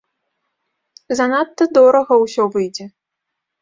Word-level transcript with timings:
Занадта 1.21 1.63
дорага 1.79 2.21
ўсё 2.25 2.43
выйдзе. 2.59 2.85